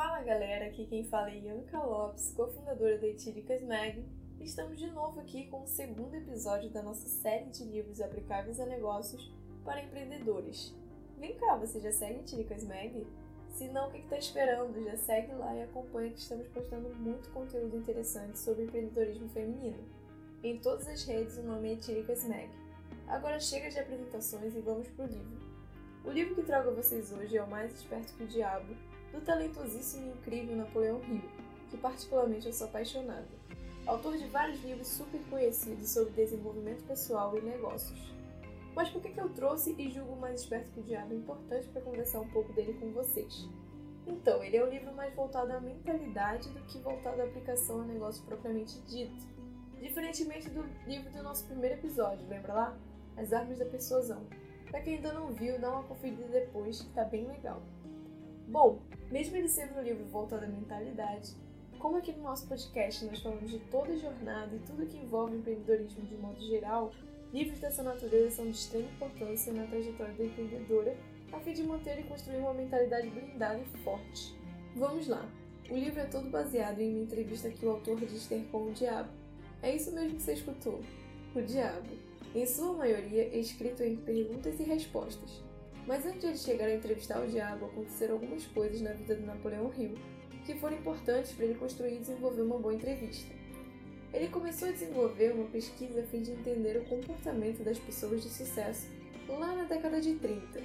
Fala 0.00 0.22
galera, 0.22 0.64
aqui 0.64 0.86
quem 0.86 1.04
fala 1.04 1.30
é 1.30 1.36
Ianca 1.40 1.78
Lopes, 1.78 2.32
cofundadora 2.34 2.96
da 2.96 3.06
Etíricas 3.06 3.60
Mag. 3.60 4.02
Estamos 4.40 4.78
de 4.78 4.90
novo 4.90 5.20
aqui 5.20 5.46
com 5.48 5.62
o 5.62 5.66
segundo 5.66 6.14
episódio 6.14 6.70
da 6.70 6.82
nossa 6.82 7.06
série 7.06 7.50
de 7.50 7.64
livros 7.64 8.00
aplicáveis 8.00 8.58
a 8.58 8.64
negócios 8.64 9.30
para 9.62 9.84
empreendedores. 9.84 10.74
Vem 11.18 11.36
cá, 11.36 11.54
você 11.56 11.78
já 11.78 11.92
segue 11.92 12.20
Etíricas 12.20 12.64
Mag? 12.64 13.06
Se 13.50 13.68
não, 13.68 13.88
o 13.88 13.90
que 13.90 13.98
está 13.98 14.16
esperando? 14.16 14.82
Já 14.82 14.96
segue 14.96 15.34
lá 15.34 15.54
e 15.54 15.64
acompanha 15.64 16.12
que 16.12 16.20
estamos 16.20 16.48
postando 16.48 16.88
muito 16.94 17.28
conteúdo 17.28 17.76
interessante 17.76 18.38
sobre 18.38 18.64
empreendedorismo 18.64 19.28
feminino. 19.28 19.84
Em 20.42 20.58
todas 20.60 20.88
as 20.88 21.04
redes 21.04 21.36
o 21.36 21.42
nome 21.42 21.68
é 21.68 21.72
Etíricas 21.74 22.24
Mag. 22.24 22.48
Agora 23.06 23.38
chega 23.38 23.68
de 23.68 23.78
apresentações 23.78 24.56
e 24.56 24.60
vamos 24.60 24.88
pro 24.88 25.04
livro. 25.04 25.38
O 26.02 26.10
livro 26.10 26.34
que 26.34 26.42
trago 26.42 26.70
a 26.70 26.72
vocês 26.72 27.12
hoje 27.12 27.36
é 27.36 27.42
O 27.42 27.50
Mais 27.50 27.74
Esperto 27.74 28.14
que 28.14 28.24
o 28.24 28.26
Diabo, 28.26 28.74
do 29.12 29.20
talentosíssimo 29.20 30.06
e 30.06 30.10
incrível 30.10 30.56
Napoleão 30.56 31.00
Hill, 31.08 31.22
que 31.70 31.76
particularmente 31.76 32.46
eu 32.46 32.52
sou 32.52 32.66
apaixonada. 32.66 33.28
Autor 33.86 34.16
de 34.16 34.26
vários 34.26 34.62
livros 34.62 34.86
super 34.86 35.20
conhecidos 35.28 35.90
sobre 35.90 36.12
desenvolvimento 36.12 36.84
pessoal 36.84 37.36
e 37.36 37.40
negócios. 37.40 37.98
Mas 38.74 38.88
por 38.88 39.02
que, 39.02 39.10
que 39.10 39.20
eu 39.20 39.28
trouxe 39.30 39.74
e 39.76 39.90
julgo 39.90 40.16
mais 40.16 40.42
esperto 40.42 40.70
que 40.70 40.80
o 40.80 40.82
diabo 40.82 41.14
importante 41.14 41.68
para 41.68 41.82
conversar 41.82 42.20
um 42.20 42.28
pouco 42.28 42.52
dele 42.52 42.74
com 42.74 42.92
vocês? 42.92 43.48
Então, 44.06 44.42
ele 44.42 44.56
é 44.56 44.64
um 44.64 44.68
livro 44.68 44.94
mais 44.94 45.14
voltado 45.14 45.52
à 45.52 45.60
mentalidade 45.60 46.48
do 46.50 46.60
que 46.62 46.78
voltado 46.78 47.20
à 47.20 47.24
aplicação 47.24 47.80
a 47.80 47.84
negócio 47.84 48.24
propriamente 48.24 48.80
dito. 48.82 49.26
Diferentemente 49.80 50.50
do 50.50 50.62
livro 50.86 51.10
do 51.10 51.22
nosso 51.22 51.46
primeiro 51.46 51.76
episódio, 51.76 52.28
lembra 52.28 52.52
lá? 52.52 52.78
As 53.16 53.32
Armas 53.32 53.58
da 53.58 53.64
Persuasão. 53.64 54.26
Para 54.70 54.80
quem 54.82 54.96
ainda 54.96 55.12
não 55.12 55.32
viu, 55.32 55.58
dá 55.58 55.70
uma 55.70 55.82
conferida 55.82 56.28
depois, 56.28 56.80
que 56.80 56.90
tá 56.90 57.04
bem 57.04 57.26
legal. 57.26 57.62
Bom, 58.50 58.80
mesmo 59.12 59.36
ele 59.36 59.48
sendo 59.48 59.78
um 59.78 59.82
livro 59.82 60.04
voltado 60.06 60.44
à 60.44 60.48
mentalidade, 60.48 61.36
como 61.78 61.98
aqui 61.98 62.10
no 62.10 62.24
nosso 62.24 62.48
podcast 62.48 63.04
nós 63.04 63.20
falamos 63.20 63.48
de 63.48 63.60
toda 63.70 63.92
a 63.92 63.96
jornada 63.96 64.56
e 64.56 64.58
tudo 64.58 64.86
que 64.86 64.96
envolve 64.96 65.36
empreendedorismo 65.36 66.02
de 66.02 66.16
modo 66.16 66.40
geral, 66.40 66.90
livros 67.32 67.60
dessa 67.60 67.84
natureza 67.84 68.32
são 68.32 68.46
de 68.46 68.56
extrema 68.56 68.88
importância 68.88 69.52
na 69.52 69.68
trajetória 69.68 70.14
da 70.14 70.24
empreendedora 70.24 70.96
a 71.32 71.38
fim 71.38 71.52
de 71.52 71.62
manter 71.62 72.00
e 72.00 72.02
construir 72.02 72.38
uma 72.38 72.52
mentalidade 72.52 73.08
blindada 73.08 73.60
e 73.60 73.78
forte. 73.84 74.34
Vamos 74.74 75.06
lá! 75.06 75.24
O 75.70 75.76
livro 75.76 76.00
é 76.00 76.06
todo 76.06 76.28
baseado 76.28 76.80
em 76.80 76.90
uma 76.90 77.04
entrevista 77.04 77.48
que 77.50 77.64
o 77.64 77.70
autor 77.70 78.00
diz 78.00 78.26
ter 78.26 78.44
com 78.50 78.66
o 78.66 78.72
diabo. 78.72 79.10
É 79.62 79.76
isso 79.76 79.94
mesmo 79.94 80.16
que 80.16 80.22
você 80.22 80.32
escutou. 80.32 80.80
O 81.36 81.40
diabo. 81.40 81.88
Em 82.34 82.44
sua 82.44 82.72
maioria, 82.72 83.22
é 83.32 83.38
escrito 83.38 83.84
entre 83.84 84.02
perguntas 84.02 84.58
e 84.58 84.64
respostas. 84.64 85.49
Mas 85.86 86.04
antes 86.06 86.20
de 86.20 86.26
ele 86.26 86.36
chegar 86.36 86.66
a 86.66 86.74
entrevistar 86.74 87.22
o 87.22 87.26
diabo, 87.26 87.66
aconteceram 87.66 88.14
algumas 88.14 88.46
coisas 88.46 88.80
na 88.80 88.92
vida 88.92 89.14
do 89.14 89.26
Napoleão 89.26 89.72
Hill 89.76 89.94
que 90.44 90.54
foram 90.54 90.76
importantes 90.76 91.32
para 91.32 91.44
ele 91.44 91.54
construir 91.54 91.96
e 91.96 91.98
desenvolver 91.98 92.42
uma 92.42 92.58
boa 92.58 92.74
entrevista. 92.74 93.32
Ele 94.12 94.28
começou 94.28 94.68
a 94.68 94.72
desenvolver 94.72 95.32
uma 95.32 95.46
pesquisa 95.46 96.00
a 96.00 96.04
fim 96.04 96.22
de 96.22 96.32
entender 96.32 96.76
o 96.76 96.84
comportamento 96.84 97.62
das 97.62 97.78
pessoas 97.78 98.22
de 98.22 98.28
sucesso 98.28 98.88
lá 99.28 99.54
na 99.54 99.64
década 99.64 100.00
de 100.00 100.14
30. 100.14 100.60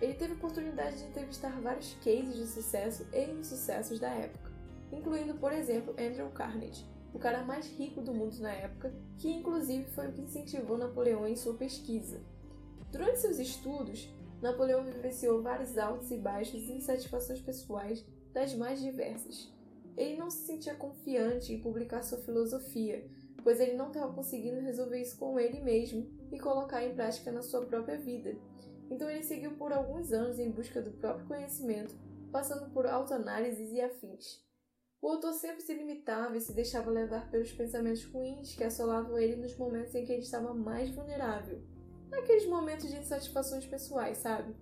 Ele 0.00 0.14
teve 0.14 0.32
a 0.32 0.36
oportunidade 0.36 0.98
de 0.98 1.04
entrevistar 1.04 1.58
vários 1.60 1.94
cases 2.04 2.34
de 2.34 2.46
sucesso 2.46 3.06
e 3.12 3.24
insucessos 3.30 3.98
da 3.98 4.10
época, 4.10 4.50
incluindo, 4.92 5.34
por 5.34 5.52
exemplo, 5.52 5.94
Andrew 5.98 6.28
Carnegie, 6.30 6.84
o 7.14 7.18
cara 7.18 7.44
mais 7.44 7.66
rico 7.70 8.02
do 8.02 8.12
mundo 8.12 8.38
na 8.40 8.52
época, 8.52 8.92
que 9.18 9.30
inclusive 9.30 9.84
foi 9.92 10.08
o 10.08 10.12
que 10.12 10.22
incentivou 10.22 10.76
Napoleão 10.76 11.26
em 11.26 11.36
sua 11.36 11.54
pesquisa. 11.54 12.20
Durante 12.90 13.20
seus 13.20 13.38
estudos, 13.38 14.12
Napoleão 14.42 14.82
vivenciou 14.82 15.40
vários 15.40 15.78
altos 15.78 16.10
e 16.10 16.16
baixos 16.18 16.68
e 16.68 16.72
insatisfações 16.72 17.40
pessoais 17.40 18.04
das 18.32 18.52
mais 18.54 18.80
diversas. 18.80 19.54
Ele 19.96 20.16
não 20.16 20.30
se 20.30 20.44
sentia 20.44 20.74
confiante 20.74 21.52
em 21.52 21.60
publicar 21.60 22.02
sua 22.02 22.18
filosofia, 22.18 23.08
pois 23.44 23.60
ele 23.60 23.74
não 23.74 23.88
estava 23.88 24.12
conseguindo 24.12 24.60
resolver 24.60 25.00
isso 25.00 25.16
com 25.16 25.38
ele 25.38 25.60
mesmo 25.60 26.10
e 26.32 26.40
colocar 26.40 26.84
em 26.84 26.92
prática 26.92 27.30
na 27.30 27.40
sua 27.40 27.64
própria 27.64 27.96
vida. 27.96 28.34
Então 28.90 29.08
ele 29.08 29.22
seguiu 29.22 29.52
por 29.52 29.72
alguns 29.72 30.12
anos 30.12 30.40
em 30.40 30.50
busca 30.50 30.82
do 30.82 30.90
próprio 30.90 31.28
conhecimento, 31.28 31.94
passando 32.32 32.68
por 32.72 32.84
autoanálises 32.84 33.70
e 33.70 33.80
afins. 33.80 34.44
O 35.00 35.08
autor 35.08 35.34
sempre 35.34 35.62
se 35.62 35.74
limitava 35.74 36.36
e 36.36 36.40
se 36.40 36.52
deixava 36.52 36.90
levar 36.90 37.30
pelos 37.30 37.52
pensamentos 37.52 38.04
ruins 38.06 38.56
que 38.56 38.64
assolavam 38.64 39.16
ele 39.16 39.36
nos 39.36 39.56
momentos 39.56 39.94
em 39.94 40.04
que 40.04 40.12
ele 40.12 40.22
estava 40.22 40.52
mais 40.52 40.90
vulnerável 40.90 41.62
naqueles 42.12 42.46
momentos 42.46 42.88
de 42.88 42.96
insatisfações 42.96 43.64
pessoais, 43.64 44.18
sabe? 44.18 44.54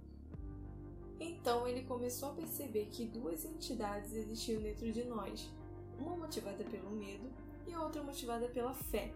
Então 1.19 1.67
ele 1.69 1.83
começou 1.83 2.31
a 2.31 2.35
perceber 2.35 2.87
que 2.87 3.05
duas 3.05 3.45
entidades 3.45 4.15
existiam 4.15 4.63
dentro 4.63 4.91
de 4.91 5.05
nós, 5.05 5.51
uma 5.99 6.17
motivada 6.17 6.65
pelo 6.65 6.91
medo 6.91 7.29
e 7.67 7.75
outra 7.77 8.03
motivada 8.03 8.49
pela 8.49 8.73
fé. 8.73 9.13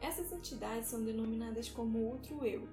Essas 0.00 0.32
entidades 0.32 0.88
são 0.88 1.04
denominadas 1.04 1.68
como 1.68 2.10
outro 2.10 2.44
eu. 2.44 2.66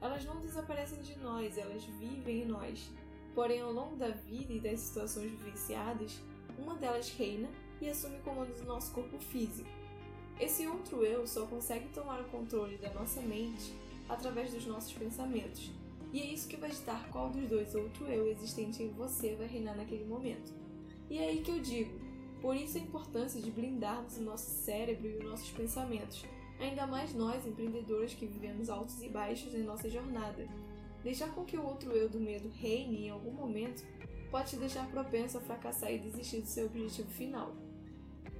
Elas 0.00 0.24
não 0.24 0.40
desaparecem 0.40 1.00
de 1.00 1.18
nós, 1.18 1.58
elas 1.58 1.84
vivem 1.84 2.42
em 2.42 2.46
nós. 2.46 2.90
Porém, 3.34 3.60
ao 3.60 3.72
longo 3.72 3.96
da 3.96 4.08
vida 4.08 4.52
e 4.52 4.60
das 4.60 4.80
situações 4.80 5.30
vivenciadas, 5.30 6.20
uma 6.58 6.74
delas 6.76 7.10
reina 7.10 7.48
e 7.80 7.88
assume 7.88 8.16
o 8.16 8.22
comando 8.22 8.54
do 8.54 8.64
nosso 8.64 8.92
corpo 8.92 9.18
físico. 9.18 9.68
Esse 10.40 10.66
outro 10.66 11.04
eu 11.04 11.26
só 11.26 11.46
consegue 11.46 11.88
tomar 11.90 12.20
o 12.20 12.28
controle 12.30 12.78
da 12.78 12.92
nossa 12.92 13.20
mente 13.20 13.74
através 14.12 14.52
dos 14.52 14.66
nossos 14.66 14.92
pensamentos. 14.92 15.70
E 16.12 16.20
é 16.20 16.26
isso 16.26 16.48
que 16.48 16.56
vai 16.56 16.70
ditar 16.70 17.08
qual 17.10 17.30
dos 17.30 17.48
dois 17.48 17.74
outro 17.74 18.06
eu 18.06 18.30
existente 18.30 18.82
em 18.82 18.90
você 18.90 19.34
vai 19.34 19.46
reinar 19.46 19.76
naquele 19.76 20.04
momento. 20.04 20.52
E 21.08 21.18
é 21.18 21.28
aí 21.28 21.40
que 21.40 21.50
eu 21.50 21.60
digo, 21.60 21.98
por 22.40 22.54
isso 22.54 22.76
a 22.76 22.80
importância 22.80 23.40
de 23.40 23.50
blindarmos 23.50 24.18
o 24.18 24.22
nosso 24.22 24.50
cérebro 24.50 25.08
e 25.08 25.16
os 25.16 25.24
nossos 25.24 25.50
pensamentos, 25.50 26.24
ainda 26.60 26.86
mais 26.86 27.14
nós 27.14 27.46
empreendedores 27.46 28.14
que 28.14 28.26
vivemos 28.26 28.68
altos 28.68 29.02
e 29.02 29.08
baixos 29.08 29.54
em 29.54 29.62
nossa 29.62 29.88
jornada. 29.88 30.46
Deixar 31.02 31.28
com 31.34 31.44
que 31.44 31.56
o 31.56 31.64
outro 31.64 31.92
eu 31.92 32.08
do 32.08 32.20
medo 32.20 32.48
reine 32.48 33.06
em 33.06 33.10
algum 33.10 33.32
momento 33.32 33.84
pode 34.30 34.50
te 34.50 34.56
deixar 34.56 34.88
propenso 34.90 35.38
a 35.38 35.40
fracassar 35.40 35.92
e 35.92 35.98
desistir 35.98 36.40
do 36.40 36.46
seu 36.46 36.66
objetivo 36.66 37.10
final. 37.10 37.54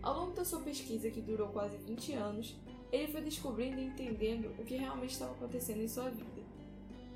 Ao 0.03 0.19
longo 0.19 0.33
da 0.33 0.45
sua 0.45 0.61
pesquisa, 0.61 1.11
que 1.11 1.21
durou 1.21 1.49
quase 1.49 1.77
20 1.77 2.13
anos, 2.15 2.57
ele 2.93 3.11
foi 3.11 3.23
descobrindo 3.23 3.81
e 3.81 3.87
entendendo 3.87 4.55
o 4.59 4.65
que 4.65 4.77
realmente 4.77 5.13
estava 5.13 5.33
acontecendo 5.33 5.81
em 5.81 5.89
sua 5.89 6.11
vida. 6.11 6.43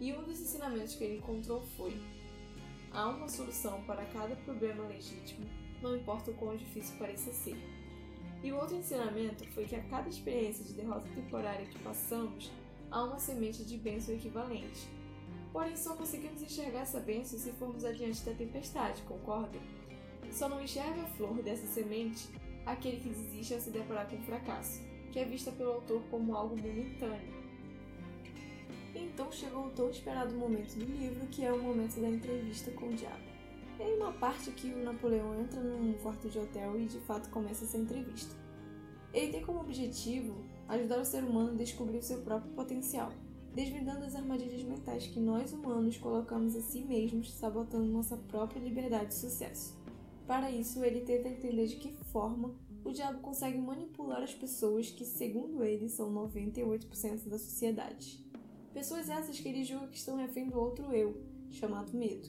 E 0.01 0.13
um 0.15 0.23
dos 0.23 0.41
ensinamentos 0.41 0.95
que 0.95 1.05
ele 1.05 1.19
encontrou 1.19 1.61
foi: 1.77 1.95
há 2.91 3.09
uma 3.11 3.29
solução 3.29 3.83
para 3.85 4.05
cada 4.07 4.35
problema 4.37 4.85
legítimo, 4.85 5.47
não 5.83 5.95
importa 5.95 6.31
o 6.31 6.35
quão 6.35 6.57
difícil 6.57 6.97
pareça 6.99 7.31
ser. 7.31 7.57
E 8.43 8.51
o 8.53 8.57
outro 8.57 8.77
ensinamento 8.77 9.47
foi 9.53 9.67
que 9.67 9.77
a 9.77 9.83
cada 9.85 10.09
experiência 10.09 10.65
de 10.65 10.73
derrota 10.73 11.09
temporária 11.15 11.67
que 11.67 11.79
passamos, 11.81 12.51
há 12.91 13.05
uma 13.05 13.19
semente 13.19 13.65
de 13.65 13.77
bênção 13.77 14.15
equivalente. 14.15 14.89
Porém, 15.53 15.77
só 15.77 15.95
conseguimos 15.95 16.43
enxergar 16.43 16.81
essa 16.81 17.01
bênção 17.01 17.39
se 17.39 17.51
formos 17.53 17.85
adiante 17.85 18.25
da 18.25 18.35
tempestade, 18.35 19.03
concorda? 19.03 19.59
Só 20.31 20.49
não 20.49 20.63
enxerga 20.63 21.03
a 21.03 21.07
flor 21.07 21.43
dessa 21.43 21.67
semente 21.67 22.29
aquele 22.67 22.99
que 22.99 23.09
desiste 23.09 23.55
ao 23.55 23.61
se 23.61 23.71
deparar 23.71 24.09
com 24.09 24.17
o 24.17 24.23
fracasso 24.23 24.96
que 25.17 25.21
é 25.21 25.25
vista 25.25 25.51
pelo 25.51 25.73
autor 25.73 26.03
como 26.11 26.37
algo 26.37 26.55
momentâneo. 26.55 27.33
Então 28.95 29.33
chegou 29.33 29.69
o 29.69 29.71
tão 29.71 29.89
esperado 29.89 30.35
momento 30.35 30.75
do 30.75 30.85
livro, 30.85 31.27
que 31.29 31.43
é 31.43 31.51
o 31.51 31.63
momento 31.63 31.99
da 31.99 32.11
entrevista 32.11 32.71
com 32.73 32.89
o 32.89 32.93
diabo. 32.93 33.25
É 33.81 33.85
uma 33.95 34.13
parte 34.13 34.51
que 34.51 34.75
o 34.75 34.85
Napoleão 34.85 35.41
entra 35.41 35.59
num 35.59 35.95
quarto 35.95 36.29
de 36.29 36.39
hotel 36.39 36.79
e 36.79 36.85
de 36.85 36.99
fato 36.99 37.31
começa 37.31 37.65
essa 37.65 37.79
entrevista. 37.79 38.35
Ele 39.11 39.33
tem 39.33 39.43
como 39.43 39.61
objetivo 39.61 40.45
ajudar 40.69 41.01
o 41.01 41.05
ser 41.07 41.25
humano 41.25 41.53
a 41.53 41.55
descobrir 41.55 41.97
o 41.97 42.03
seu 42.03 42.21
próprio 42.21 42.53
potencial, 42.53 43.11
desvendando 43.55 44.05
as 44.05 44.15
armadilhas 44.15 44.65
mentais 44.65 45.07
que 45.07 45.19
nós 45.19 45.51
humanos 45.51 45.97
colocamos 45.97 46.55
a 46.55 46.61
si 46.61 46.83
mesmos, 46.83 47.33
sabotando 47.33 47.87
nossa 47.87 48.19
própria 48.19 48.61
liberdade 48.61 49.15
e 49.15 49.17
sucesso. 49.17 49.75
Para 50.27 50.51
isso, 50.51 50.85
ele 50.85 51.01
tenta 51.01 51.31
entender 51.31 51.69
de 51.69 51.77
que 51.77 51.91
forma 52.13 52.55
o 52.87 52.93
diabo 52.93 53.19
consegue 53.19 53.59
manipular 53.59 54.23
as 54.23 54.33
pessoas 54.33 54.91
que, 54.91 55.05
segundo 55.05 55.65
ele, 55.65 55.89
são 55.89 56.13
98% 56.13 57.29
da 57.29 57.37
sociedade. 57.37 58.25
Pessoas 58.73 59.11
essas 59.11 59.41
que 59.41 59.49
ele 59.49 59.65
julga 59.65 59.89
que 59.89 59.97
estão 59.97 60.17
refém 60.17 60.49
do 60.49 60.59
outro 60.59 60.93
eu, 60.93 61.21
chamado 61.51 61.97
medo. 61.97 62.29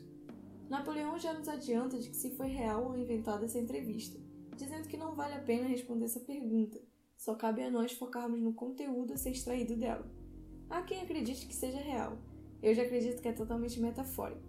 Napoleão 0.67 1.19
já 1.19 1.31
nos 1.33 1.47
adianta 1.47 1.99
de 1.99 2.09
que 2.09 2.15
se 2.15 2.31
foi 2.31 2.47
real 2.47 2.85
ou 2.85 2.97
inventada 2.97 3.45
essa 3.45 3.59
entrevista, 3.59 4.19
dizendo 4.55 4.87
que 4.87 4.97
não 4.97 5.13
vale 5.13 5.35
a 5.35 5.41
pena 5.41 5.67
responder 5.67 6.05
essa 6.05 6.19
pergunta, 6.19 6.81
só 7.15 7.35
cabe 7.35 7.61
a 7.61 7.69
nós 7.69 7.91
focarmos 7.91 8.41
no 8.41 8.53
conteúdo 8.53 9.13
a 9.13 9.17
ser 9.17 9.31
extraído 9.31 9.75
dela. 9.75 10.09
Há 10.69 10.81
quem 10.81 11.01
acredite 11.01 11.45
que 11.45 11.55
seja 11.55 11.77
real, 11.77 12.17
eu 12.63 12.73
já 12.73 12.81
acredito 12.81 13.21
que 13.21 13.27
é 13.27 13.33
totalmente 13.33 13.79
metafórico. 13.79 14.41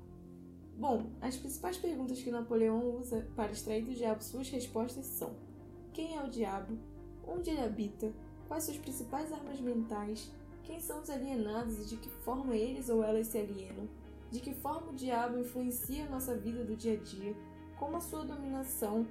Bom, 0.74 1.10
as 1.20 1.36
principais 1.36 1.76
perguntas 1.76 2.20
que 2.20 2.30
Napoleão 2.30 2.96
usa 2.96 3.28
para 3.36 3.52
extrair 3.52 3.84
do 3.84 3.92
diabo 3.92 4.22
suas 4.22 4.48
respostas 4.48 5.04
são: 5.04 5.47
quem 5.98 6.16
é 6.16 6.22
o 6.22 6.30
diabo? 6.30 6.78
Onde 7.26 7.50
ele 7.50 7.60
habita? 7.60 8.12
Quais 8.46 8.62
suas 8.62 8.78
principais 8.78 9.32
armas 9.32 9.60
mentais? 9.60 10.30
Quem 10.62 10.78
são 10.78 11.00
os 11.00 11.10
alienados 11.10 11.76
e 11.80 11.88
de 11.88 11.96
que 11.96 12.08
forma 12.08 12.54
eles 12.54 12.88
ou 12.88 13.02
elas 13.02 13.26
se 13.26 13.38
alienam? 13.38 13.88
De 14.30 14.38
que 14.38 14.54
forma 14.54 14.92
o 14.92 14.94
diabo 14.94 15.38
influencia 15.38 16.04
a 16.04 16.08
nossa 16.08 16.36
vida 16.36 16.62
do 16.62 16.76
dia 16.76 16.92
a 16.92 16.96
dia? 16.96 17.34
como 17.78 17.96
a 17.96 18.00
sua 18.00 18.24
dominação 18.24 19.06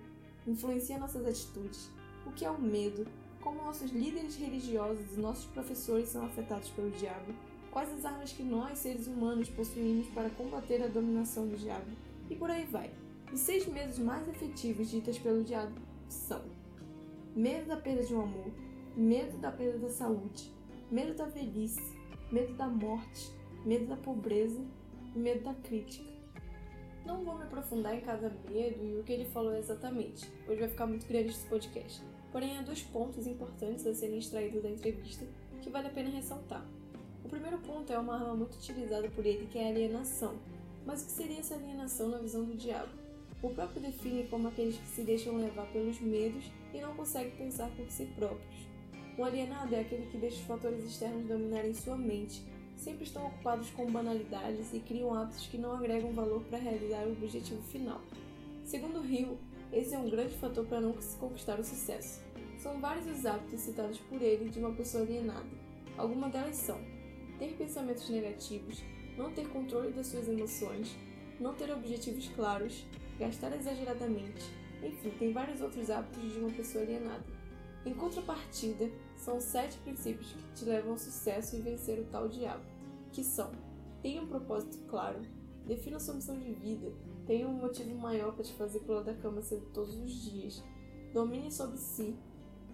influencia 0.45 0.97
nossas 0.97 1.25
atitudes, 1.25 1.89
o 2.25 2.31
que 2.31 2.45
é 2.45 2.51
o 2.51 2.61
medo, 2.61 3.07
como 3.41 3.63
nossos 3.63 3.91
líderes 3.91 4.35
religiosos 4.35 5.13
e 5.13 5.19
nossos 5.19 5.45
professores 5.45 6.09
são 6.09 6.25
afetados 6.25 6.69
pelo 6.69 6.91
diabo, 6.91 7.33
quais 7.71 7.91
as 7.93 8.03
armas 8.03 8.33
que 8.33 8.43
nós, 8.43 8.79
seres 8.79 9.07
humanos, 9.07 9.49
possuímos 9.49 10.07
para 10.09 10.29
combater 10.31 10.83
a 10.83 10.87
dominação 10.87 11.47
do 11.47 11.55
diabo, 11.55 11.89
e 12.29 12.35
por 12.35 12.49
aí 12.49 12.65
vai. 12.65 12.91
Os 13.31 13.39
seis 13.39 13.65
medos 13.65 13.99
mais 13.99 14.27
efetivos 14.27 14.89
ditas 14.89 15.17
pelo 15.17 15.43
diabo 15.43 15.79
são: 16.09 16.41
medo 17.37 17.67
da 17.67 17.77
perda 17.77 18.03
de 18.03 18.15
um 18.15 18.21
amor, 18.21 18.51
medo 18.95 19.37
da 19.37 19.51
perda 19.51 19.77
da 19.77 19.89
saúde, 19.89 20.51
medo 20.89 21.13
da 21.13 21.25
velhice, 21.25 21.95
medo 22.31 22.55
da 22.55 22.67
morte, 22.67 23.31
medo 23.63 23.85
da 23.85 23.95
pobreza 23.95 24.59
e 25.15 25.19
medo 25.19 25.43
da 25.43 25.53
crítica. 25.53 26.03
Não 27.05 27.23
vou 27.23 27.37
me 27.37 27.43
aprofundar 27.43 27.95
em 27.95 28.01
cada 28.01 28.35
medo 28.49 28.83
e 28.83 28.99
o 28.99 29.03
que 29.03 29.13
ele 29.13 29.25
falou 29.25 29.55
exatamente, 29.55 30.27
hoje 30.47 30.61
vai 30.61 30.69
ficar 30.69 30.87
muito 30.87 31.07
grande 31.07 31.29
esse 31.29 31.45
podcast. 31.45 32.01
Porém, 32.31 32.57
há 32.57 32.63
dois 32.63 32.81
pontos 32.81 33.27
importantes 33.27 33.85
a 33.85 33.93
serem 33.93 34.17
extraídos 34.17 34.63
da 34.63 34.71
entrevista 34.71 35.27
que 35.61 35.69
vale 35.69 35.89
a 35.89 35.91
pena 35.91 36.09
ressaltar. 36.09 36.65
O 37.23 37.29
primeiro 37.29 37.59
ponto 37.59 37.93
é 37.93 37.99
uma 37.99 38.15
arma 38.15 38.35
muito 38.35 38.55
utilizada 38.55 39.07
por 39.09 39.23
ele, 39.23 39.45
que 39.45 39.59
é 39.59 39.67
a 39.67 39.69
alienação. 39.69 40.33
Mas 40.87 41.03
o 41.03 41.05
que 41.05 41.11
seria 41.11 41.39
essa 41.39 41.53
alienação 41.53 42.09
na 42.09 42.17
visão 42.17 42.45
do 42.45 42.55
diabo? 42.55 42.89
O 43.41 43.49
próprio 43.49 43.81
define 43.81 44.27
como 44.27 44.47
aqueles 44.47 44.77
que 44.77 44.87
se 44.87 45.03
deixam 45.03 45.37
levar 45.37 45.67
pelos 45.67 45.99
medos 45.99 46.51
e 46.73 46.79
não 46.79 46.95
conseguem 46.95 47.31
pensar 47.31 47.69
por 47.71 47.89
si 47.89 48.05
próprios. 48.15 48.67
O 49.17 49.23
alienado 49.23 49.73
é 49.75 49.81
aquele 49.81 50.07
que 50.07 50.17
deixa 50.17 50.37
os 50.37 50.47
fatores 50.47 50.83
externos 50.83 51.27
dominarem 51.27 51.73
sua 51.73 51.97
mente 51.97 52.43
sempre 52.77 53.03
estão 53.03 53.25
ocupados 53.25 53.69
com 53.71 53.91
banalidades 53.91 54.73
e 54.73 54.79
criam 54.79 55.13
hábitos 55.13 55.47
que 55.47 55.57
não 55.57 55.73
agregam 55.73 56.13
valor 56.13 56.41
para 56.43 56.59
realizar 56.59 57.05
o 57.05 57.11
objetivo 57.11 57.61
final. 57.63 58.01
Segundo 58.63 59.03
Hill, 59.03 59.37
esse 59.73 59.95
é 59.95 59.97
um 59.97 60.09
grande 60.09 60.35
fator 60.35 60.65
para 60.65 60.79
não 60.79 60.99
se 61.01 61.17
conquistar 61.17 61.59
o 61.59 61.63
sucesso. 61.63 62.21
São 62.59 62.79
vários 62.79 63.07
os 63.07 63.25
hábitos 63.25 63.61
citados 63.61 63.97
por 63.99 64.21
ele 64.21 64.49
de 64.49 64.59
uma 64.59 64.71
pessoa 64.71 65.03
alienada. 65.03 65.45
Algumas 65.97 66.31
delas 66.31 66.55
são 66.55 66.79
ter 67.39 67.53
pensamentos 67.53 68.09
negativos, 68.09 68.83
não 69.17 69.31
ter 69.31 69.47
controle 69.49 69.91
das 69.91 70.07
suas 70.07 70.27
emoções, 70.27 70.95
não 71.39 71.53
ter 71.53 71.71
objetivos 71.71 72.29
claros, 72.29 72.85
gastar 73.17 73.55
exageradamente, 73.55 74.45
enfim, 74.83 75.09
tem 75.17 75.33
vários 75.33 75.61
outros 75.61 75.89
hábitos 75.89 76.31
de 76.31 76.39
uma 76.39 76.51
pessoa 76.51 76.83
alienada. 76.83 77.25
Em 77.85 77.93
contrapartida, 77.93 78.89
são 79.15 79.39
sete 79.39 79.77
princípios 79.79 80.33
que 80.33 80.53
te 80.53 80.65
levam 80.65 80.91
ao 80.91 80.97
sucesso 80.97 81.55
e 81.55 81.61
vencer 81.61 81.99
o 81.99 82.05
tal 82.05 82.27
diabo, 82.27 82.63
que 83.11 83.23
são: 83.23 83.51
tenha 84.01 84.21
um 84.21 84.27
propósito 84.27 84.77
claro, 84.87 85.21
defina 85.65 85.99
sua 85.99 86.15
missão 86.15 86.37
de 86.37 86.51
vida, 86.53 86.91
tenha 87.25 87.47
um 87.47 87.53
motivo 87.53 87.95
maior 87.97 88.33
para 88.33 88.43
te 88.43 88.53
fazer 88.53 88.79
pular 88.79 89.03
da 89.03 89.13
cama 89.13 89.41
cedo 89.41 89.65
todos 89.73 89.95
os 89.95 90.11
dias, 90.11 90.63
domine 91.13 91.51
sobre 91.51 91.77
si, 91.77 92.15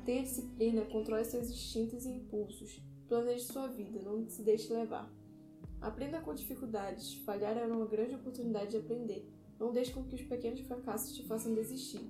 tenha 0.03 0.23
disciplina, 0.23 0.85
controle 0.85 1.23
seus 1.23 1.49
instintos 1.49 2.05
e 2.05 2.09
impulsos, 2.09 2.81
planeje 3.07 3.45
sua 3.45 3.67
vida, 3.67 4.01
não 4.01 4.27
se 4.27 4.41
deixe 4.41 4.73
levar. 4.73 5.11
Aprenda 5.81 6.21
com 6.21 6.33
dificuldades, 6.33 7.15
falhar 7.25 7.57
é 7.57 7.65
uma 7.65 7.85
grande 7.85 8.15
oportunidade 8.15 8.71
de 8.71 8.77
aprender. 8.77 9.29
Não 9.63 9.71
deixe 9.71 9.93
com 9.93 10.03
que 10.03 10.15
os 10.15 10.21
pequenos 10.21 10.59
fracassos 10.59 11.15
te 11.15 11.23
façam 11.23 11.53
desistir. 11.53 12.05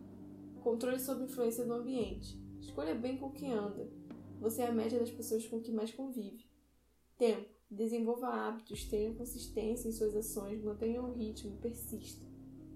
Controle 0.64 1.00
sobre 1.00 1.22
a 1.22 1.28
influência 1.28 1.64
do 1.64 1.74
ambiente. 1.74 2.36
Escolha 2.60 2.96
bem 2.96 3.16
com 3.16 3.30
quem 3.30 3.54
anda. 3.54 3.88
Você 4.42 4.64
é 4.64 4.68
a 4.68 4.72
média 4.72 5.00
das 5.00 5.12
pessoas 5.12 5.46
com 5.46 5.62
que 5.62 5.72
mais 5.72 5.94
convive. 5.94 6.50
Tempo. 7.16 7.48
Desenvolva 7.70 8.28
hábitos, 8.28 8.86
tenha 8.86 9.14
consistência 9.14 9.88
em 9.88 9.92
suas 9.92 10.16
ações, 10.16 10.64
mantenha 10.64 11.04
o 11.04 11.14
ritmo, 11.14 11.56
persista. 11.58 12.26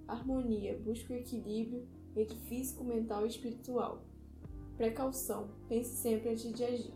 Harmonia. 0.08 0.78
Busque 0.78 1.12
o 1.12 1.16
equilíbrio 1.16 1.88
entre 2.16 2.38
físico, 2.42 2.84
mental 2.84 3.26
e 3.26 3.30
espiritual. 3.30 4.06
Precaução. 4.76 5.50
Pense 5.68 5.96
sempre 5.96 6.30
antes 6.30 6.54
de 6.54 6.64
agir. 6.64 6.94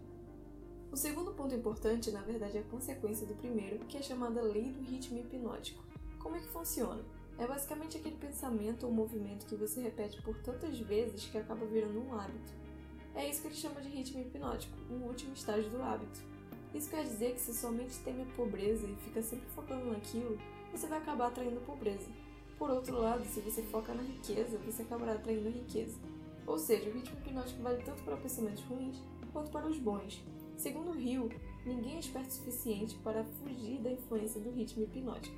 O 0.91 0.95
segundo 0.95 1.33
ponto 1.33 1.55
importante, 1.55 2.11
na 2.11 2.21
verdade, 2.21 2.57
é 2.57 2.61
a 2.61 2.65
consequência 2.65 3.25
do 3.25 3.33
primeiro, 3.33 3.83
que 3.87 3.97
é 3.97 4.03
chamada 4.03 4.39
lei 4.39 4.71
do 4.71 4.83
ritmo 4.83 5.17
hipnótico. 5.17 5.83
Como 6.19 6.35
é 6.35 6.39
que 6.39 6.47
funciona? 6.47 7.03
É 7.37 7.47
basicamente 7.47 7.97
aquele 7.97 8.17
pensamento 8.17 8.85
ou 8.85 8.91
movimento 8.91 9.45
que 9.45 9.55
você 9.55 9.81
repete 9.81 10.21
por 10.21 10.37
tantas 10.39 10.79
vezes 10.79 11.25
que 11.25 11.37
acaba 11.37 11.65
virando 11.65 11.99
um 11.99 12.13
hábito. 12.13 12.53
É 13.15 13.27
isso 13.27 13.41
que 13.41 13.47
ele 13.47 13.55
chama 13.55 13.81
de 13.81 13.89
ritmo 13.89 14.21
hipnótico, 14.21 14.77
um 14.89 15.03
último 15.03 15.33
estágio 15.33 15.69
do 15.69 15.81
hábito. 15.81 16.19
Isso 16.73 16.89
quer 16.89 17.03
dizer 17.03 17.33
que 17.33 17.41
se 17.41 17.53
sua 17.53 17.71
mente 17.71 17.99
teme 17.99 18.23
a 18.23 18.35
pobreza 18.35 18.87
e 18.87 18.95
fica 18.97 19.21
sempre 19.21 19.49
focando 19.49 19.91
naquilo, 19.91 20.37
você 20.71 20.87
vai 20.87 20.99
acabar 20.99 21.27
atraindo 21.27 21.59
pobreza. 21.61 22.09
Por 22.57 22.69
outro 22.69 22.97
lado, 22.99 23.25
se 23.25 23.41
você 23.41 23.61
foca 23.63 23.93
na 23.93 24.03
riqueza, 24.03 24.57
você 24.59 24.83
acabará 24.83 25.13
atraindo 25.13 25.49
riqueza. 25.49 25.97
Ou 26.45 26.57
seja, 26.57 26.89
o 26.89 26.93
ritmo 26.93 27.17
hipnótico 27.19 27.61
vale 27.61 27.83
tanto 27.83 28.03
para 28.03 28.15
pensamentos 28.17 28.63
ruins 28.63 29.01
quanto 29.33 29.51
para 29.51 29.67
os 29.67 29.77
bons. 29.77 30.23
Segundo 30.57 30.97
Hill, 30.97 31.29
ninguém 31.65 31.95
é 31.95 31.99
esperto 31.99 32.29
o 32.29 32.33
suficiente 32.33 32.95
para 33.03 33.23
fugir 33.23 33.79
da 33.79 33.91
influência 33.91 34.39
do 34.39 34.51
ritmo 34.51 34.83
hipnótico. 34.83 35.35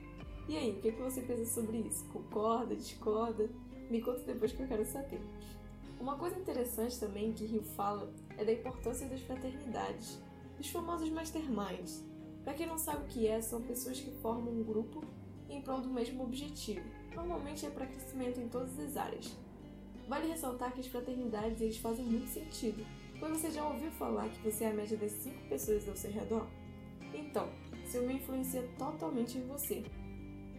E 0.48 0.58
aí, 0.58 0.72
o 0.72 0.82
que 0.82 0.92
você 0.92 1.22
pensa 1.22 1.46
sobre 1.46 1.78
isso? 1.78 2.04
Concorda? 2.10 2.76
Discorda? 2.76 3.50
Me 3.90 4.02
conta 4.02 4.20
depois 4.24 4.52
que 4.52 4.62
eu 4.62 4.68
quero 4.68 4.86
saber. 4.86 5.22
Uma 6.00 6.18
coisa 6.18 6.38
interessante 6.38 7.00
também 7.00 7.32
que 7.32 7.46
Rio 7.46 7.64
fala 7.64 8.12
é 8.38 8.44
da 8.44 8.52
importância 8.52 9.08
das 9.08 9.22
fraternidades, 9.22 10.20
dos 10.58 10.70
famosos 10.70 11.10
masterminds. 11.10 12.04
Para 12.44 12.54
quem 12.54 12.68
não 12.68 12.78
sabe 12.78 13.04
o 13.04 13.08
que 13.08 13.26
é, 13.26 13.42
são 13.42 13.62
pessoas 13.62 14.02
que 14.02 14.12
formam 14.22 14.52
um 14.52 14.64
grupo 14.64 15.02
em 15.50 15.62
prol 15.62 15.80
do 15.80 15.90
mesmo 15.90 16.24
objetivo. 16.24 16.84
Normalmente 17.16 17.66
é 17.66 17.70
para 17.70 17.86
crescimento 17.86 18.42
em 18.42 18.50
todas 18.50 18.78
as 18.80 18.98
áreas. 18.98 19.34
Vale 20.10 20.28
ressaltar 20.28 20.74
que 20.74 20.82
as 20.82 20.88
fraternidades 20.88 21.62
eles 21.62 21.78
fazem 21.78 22.04
muito 22.04 22.28
sentido, 22.28 22.86
pois 23.18 23.32
você 23.32 23.50
já 23.50 23.66
ouviu 23.66 23.90
falar 23.92 24.28
que 24.28 24.42
você 24.42 24.66
é 24.66 24.72
a 24.72 24.74
média 24.74 24.98
das 24.98 25.12
5 25.14 25.48
pessoas 25.48 25.88
ao 25.88 25.96
seu 25.96 26.12
redor? 26.12 26.46
Então, 27.14 27.48
seu 27.86 28.06
meio 28.06 28.18
influencia 28.18 28.68
totalmente 28.78 29.38
em 29.38 29.48
você. 29.48 29.86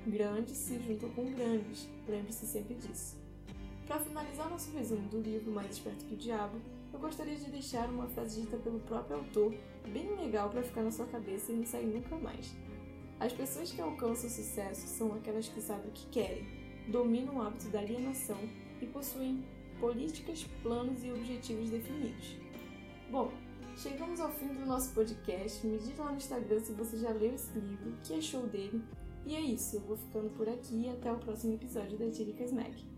Grandes 0.06 0.58
se 0.58 0.78
juntam 0.80 1.08
com 1.10 1.24
grandes, 1.32 1.88
lembre-se 2.06 2.46
sempre 2.46 2.74
disso. 2.74 3.16
Para 3.86 3.98
finalizar 4.00 4.50
nosso 4.50 4.70
resumo 4.72 5.08
do 5.08 5.18
livro 5.18 5.50
Mais 5.50 5.70
Esperto 5.70 6.04
que 6.04 6.12
o 6.12 6.16
Diabo, 6.18 6.60
eu 6.92 6.98
gostaria 6.98 7.36
de 7.36 7.50
deixar 7.50 7.88
uma 7.88 8.06
frase 8.08 8.42
dita 8.42 8.58
pelo 8.58 8.80
próprio 8.80 9.16
autor, 9.16 9.54
bem 9.88 10.14
legal 10.16 10.50
para 10.50 10.62
ficar 10.62 10.82
na 10.82 10.90
sua 10.90 11.06
cabeça 11.06 11.52
e 11.52 11.56
não 11.56 11.64
sair 11.64 11.86
nunca 11.86 12.16
mais. 12.16 12.54
As 13.18 13.32
pessoas 13.32 13.72
que 13.72 13.80
alcançam 13.80 14.28
sucesso 14.28 14.86
são 14.86 15.14
aquelas 15.14 15.48
que 15.48 15.62
sabem 15.62 15.88
o 15.88 15.92
que 15.92 16.06
querem, 16.08 16.46
dominam 16.88 17.36
o 17.36 17.42
hábito 17.42 17.68
da 17.68 17.78
alienação 17.78 18.38
e 18.82 18.86
possuem 18.86 19.42
políticas, 19.80 20.44
planos 20.62 21.02
e 21.02 21.10
objetivos 21.10 21.70
definidos. 21.70 22.36
Bom, 23.10 23.32
chegamos 23.74 24.20
ao 24.20 24.30
fim 24.30 24.48
do 24.48 24.66
nosso 24.66 24.92
podcast. 24.92 25.66
Me 25.66 25.78
diga 25.78 26.02
lá 26.02 26.10
no 26.10 26.18
Instagram 26.18 26.60
se 26.60 26.72
você 26.72 26.98
já 26.98 27.10
leu 27.10 27.34
esse 27.34 27.58
livro, 27.58 27.90
o 27.90 27.96
que 28.02 28.14
achou 28.14 28.46
dele. 28.46 28.82
E 29.26 29.34
é 29.34 29.40
isso, 29.40 29.76
eu 29.76 29.80
vou 29.80 29.96
ficando 29.96 30.28
por 30.36 30.48
aqui 30.48 30.88
até 30.88 31.10
o 31.10 31.18
próximo 31.18 31.54
episódio 31.54 31.98
da 31.98 32.10
Tiricas 32.10 32.52
Mag. 32.52 32.93